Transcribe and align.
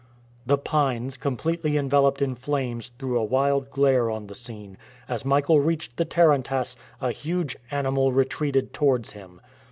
The 0.47 0.57
pines, 0.57 1.15
completely 1.15 1.77
enveloped 1.77 2.23
in 2.23 2.33
flames, 2.33 2.89
threw 2.97 3.19
a 3.19 3.23
wild 3.23 3.69
glare 3.69 4.09
on 4.09 4.25
the 4.25 4.33
scene. 4.33 4.77
As 5.07 5.23
Michael 5.23 5.59
reached 5.59 5.97
the 5.97 6.05
tarantass, 6.05 6.75
a 6.99 7.11
huge 7.11 7.55
animal 7.69 8.11
retreated 8.11 8.73
towards 8.73 9.11
him. 9.11 9.41